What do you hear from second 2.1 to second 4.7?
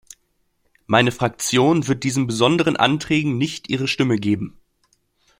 besonderen Anträgen nicht ihre Stimme geben.